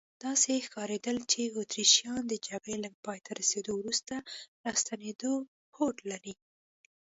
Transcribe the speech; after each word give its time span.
داسې 0.23 0.63
ښکارېدل 0.65 1.17
چې 1.31 1.41
اتریشیان 1.61 2.21
د 2.27 2.33
جګړې 2.47 2.75
له 2.83 2.89
پایته 3.05 3.31
رسیدو 3.41 3.71
وروسته 3.77 4.13
راستنېدو 4.65 5.33
هوډ 5.75 5.95
لري. 6.11 6.33